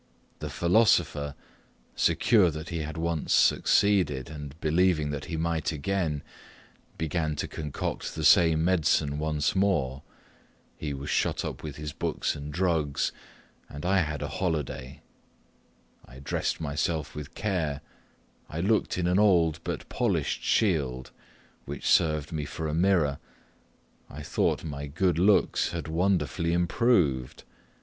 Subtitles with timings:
[0.39, 1.35] The philosopher,
[1.95, 6.23] secure that he had once succeeded, and believing that he might again,
[6.97, 10.01] began to concoct the same medicine once more.
[10.75, 13.11] He was shut up with his books and drugs,
[13.69, 15.03] and I had a holiday.
[16.03, 17.81] I dressed myself with care;
[18.49, 21.11] I looked in an old but polished shield,
[21.65, 23.19] which served me for a mirror;
[24.09, 27.43] methought my good looks had wonderfully improved.